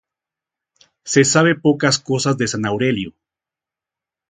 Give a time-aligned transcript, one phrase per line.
[1.03, 3.13] Se sabe pocas cosas de San Aurelio.